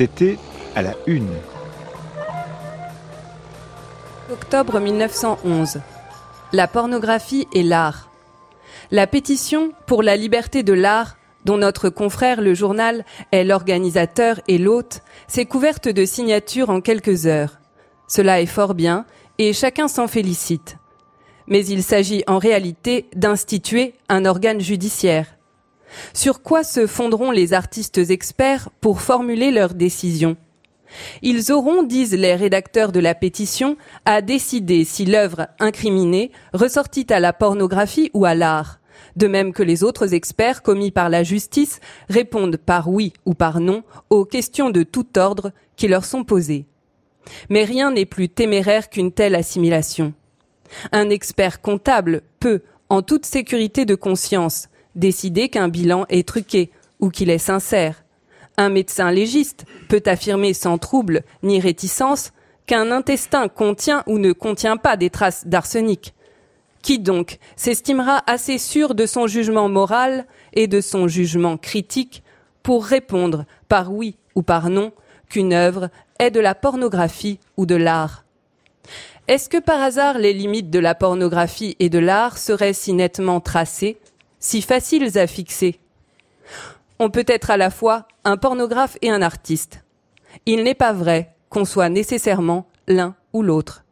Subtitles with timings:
[0.00, 0.38] C'était
[0.74, 1.28] à la une.
[4.32, 5.82] Octobre 1911.
[6.54, 8.10] La pornographie et l'art.
[8.90, 14.56] La pétition pour la liberté de l'art, dont notre confrère le journal est l'organisateur et
[14.56, 17.58] l'hôte, s'est couverte de signatures en quelques heures.
[18.08, 19.04] Cela est fort bien
[19.36, 20.78] et chacun s'en félicite.
[21.46, 25.26] Mais il s'agit en réalité d'instituer un organe judiciaire.
[26.12, 30.36] Sur quoi se fonderont les artistes experts pour formuler leurs décisions?
[31.22, 37.20] Ils auront, disent les rédacteurs de la pétition, à décider si l'œuvre incriminée ressortit à
[37.20, 38.80] la pornographie ou à l'art,
[39.16, 43.60] de même que les autres experts commis par la justice répondent par oui ou par
[43.60, 46.66] non aux questions de tout ordre qui leur sont posées.
[47.48, 50.14] Mais rien n'est plus téméraire qu'une telle assimilation.
[50.92, 57.10] Un expert comptable peut, en toute sécurité de conscience, décider qu'un bilan est truqué ou
[57.10, 58.04] qu'il est sincère.
[58.56, 62.32] Un médecin légiste peut affirmer sans trouble ni réticence
[62.66, 66.14] qu'un intestin contient ou ne contient pas des traces d'arsenic.
[66.82, 72.22] Qui donc s'estimera assez sûr de son jugement moral et de son jugement critique
[72.62, 74.92] pour répondre par oui ou par non
[75.28, 78.24] qu'une œuvre est de la pornographie ou de l'art?
[79.28, 83.40] Est-ce que par hasard les limites de la pornographie et de l'art seraient si nettement
[83.40, 83.98] tracées?
[84.40, 85.78] Si faciles à fixer.
[86.98, 89.84] On peut être à la fois un pornographe et un artiste.
[90.46, 93.84] Il n'est pas vrai qu'on soit nécessairement l'un ou l'autre.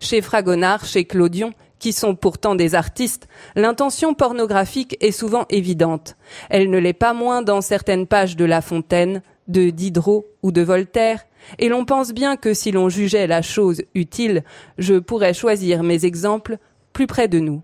[0.00, 6.16] Chez Fragonard, chez Clodion, qui sont pourtant des artistes, l'intention pornographique est souvent évidente.
[6.48, 10.62] Elle ne l'est pas moins dans certaines pages de La Fontaine, de Diderot ou de
[10.62, 11.24] Voltaire,
[11.58, 14.44] et l'on pense bien que si l'on jugeait la chose utile,
[14.78, 16.56] je pourrais choisir mes exemples
[16.94, 17.62] plus près de nous.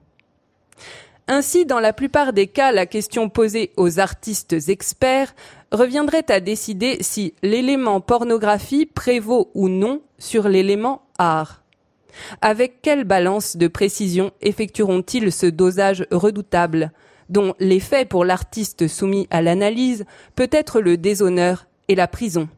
[1.33, 5.33] Ainsi, dans la plupart des cas, la question posée aux artistes experts
[5.70, 11.62] reviendrait à décider si l'élément pornographie prévaut ou non sur l'élément art.
[12.43, 16.91] Avec quelle balance de précision effectueront-ils ce dosage redoutable,
[17.28, 22.49] dont l'effet pour l'artiste soumis à l'analyse peut être le déshonneur et la prison?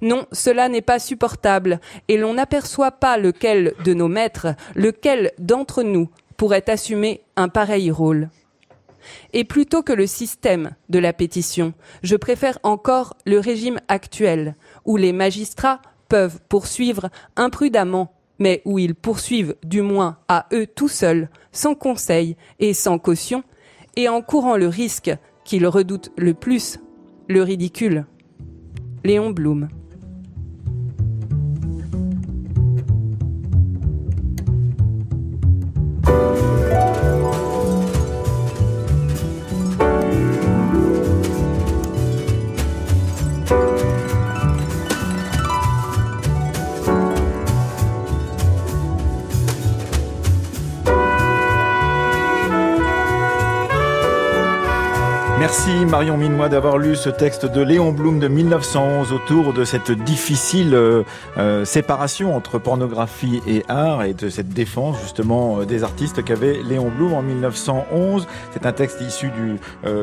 [0.00, 5.82] Non, cela n'est pas supportable, et l'on n'aperçoit pas lequel de nos maîtres, lequel d'entre
[5.82, 8.30] nous pourrait assumer un pareil rôle.
[9.32, 14.96] Et plutôt que le système de la pétition, je préfère encore le régime actuel, où
[14.96, 21.28] les magistrats peuvent poursuivre imprudemment, mais où ils poursuivent du moins à eux tout seuls,
[21.52, 23.44] sans conseil et sans caution,
[23.96, 25.10] et en courant le risque
[25.44, 26.78] qu'ils redoutent le plus,
[27.28, 28.06] le ridicule.
[29.04, 29.68] Léon Blum.
[55.46, 59.90] Merci Marion Minois d'avoir lu ce texte de Léon Blum de 1911 autour de cette
[59.90, 61.02] difficile euh,
[61.36, 66.62] euh, séparation entre pornographie et art et de cette défense justement euh, des artistes qu'avait
[66.62, 68.26] Léon Blum en 1911.
[68.54, 69.58] C'est un texte issu du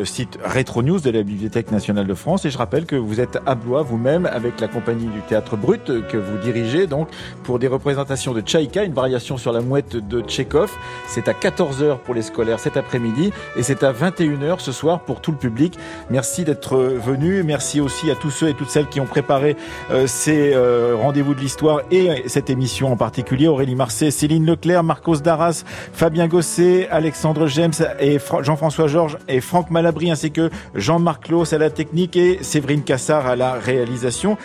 [0.05, 3.39] site Retro News de la Bibliothèque nationale de France et je rappelle que vous êtes
[3.47, 7.07] à Blois vous-même avec la compagnie du Théâtre Brut que vous dirigez donc
[7.43, 10.71] pour des représentations de Tchaïka, une variation sur la mouette de Tchekhov.
[11.07, 15.19] C'est à 14h pour les scolaires cet après-midi et c'est à 21h ce soir pour
[15.37, 15.77] public.
[16.09, 17.43] Merci d'être venu.
[17.43, 19.55] Merci aussi à tous ceux et toutes celles qui ont préparé
[19.91, 23.47] euh, ces euh, rendez-vous de l'histoire et cette émission en particulier.
[23.47, 29.71] Aurélie Marseille, Céline Leclerc, Marcos Darras, Fabien Gosset, Alexandre James et Jean-François Georges et Franck
[29.71, 34.37] Malabry ainsi que Jean-Marc Claus à la technique et Séverine Cassard à la réalisation.